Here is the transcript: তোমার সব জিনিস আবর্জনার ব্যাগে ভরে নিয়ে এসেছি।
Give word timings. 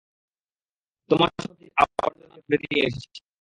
তোমার 1.09 1.29
সব 1.37 1.53
জিনিস 1.59 1.73
আবর্জনার 1.77 2.41
ব্যাগে 2.41 2.57
ভরে 2.57 2.67
নিয়ে 2.71 2.85
এসেছি। 2.87 3.21